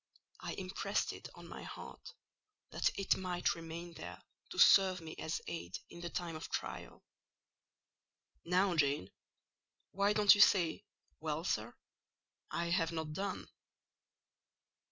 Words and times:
I 0.39 0.53
impressed 0.53 1.13
it 1.13 1.29
on 1.35 1.47
my 1.47 1.61
heart, 1.61 2.15
that 2.71 2.89
it 2.97 3.17
might 3.17 3.53
remain 3.53 3.93
there 3.93 4.23
to 4.49 4.57
serve 4.57 4.99
me 4.99 5.15
as 5.19 5.41
aid 5.45 5.77
in 5.91 6.01
the 6.01 6.09
time 6.09 6.35
of 6.35 6.49
trial. 6.49 7.03
"Now, 8.43 8.75
Jane, 8.75 9.11
why 9.91 10.13
don't 10.13 10.33
you 10.33 10.41
say 10.41 10.85
'Well, 11.19 11.43
sir?' 11.43 11.75
I 12.49 12.71
have 12.71 12.91
not 12.91 13.13
done. 13.13 13.47